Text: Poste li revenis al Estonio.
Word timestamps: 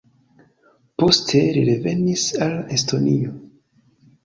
Poste 1.03 1.41
li 1.59 1.67
revenis 1.69 2.25
al 2.47 2.59
Estonio. 2.79 3.39